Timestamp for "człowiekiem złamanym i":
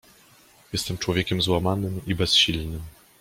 0.97-2.15